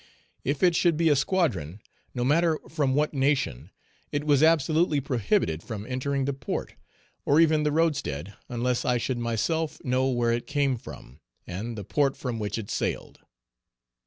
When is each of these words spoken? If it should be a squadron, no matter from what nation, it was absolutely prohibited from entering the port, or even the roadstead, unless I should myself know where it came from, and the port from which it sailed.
If 0.43 0.63
it 0.63 0.75
should 0.75 0.97
be 0.97 1.09
a 1.09 1.15
squadron, 1.15 1.79
no 2.15 2.23
matter 2.23 2.57
from 2.67 2.95
what 2.95 3.13
nation, 3.13 3.69
it 4.11 4.23
was 4.23 4.41
absolutely 4.41 4.99
prohibited 4.99 5.61
from 5.61 5.85
entering 5.85 6.25
the 6.25 6.33
port, 6.33 6.73
or 7.23 7.39
even 7.39 7.61
the 7.61 7.71
roadstead, 7.71 8.33
unless 8.49 8.83
I 8.83 8.97
should 8.97 9.19
myself 9.19 9.77
know 9.83 10.09
where 10.09 10.33
it 10.33 10.47
came 10.47 10.75
from, 10.75 11.19
and 11.45 11.77
the 11.77 11.83
port 11.83 12.17
from 12.17 12.39
which 12.39 12.57
it 12.57 12.71
sailed. 12.71 13.19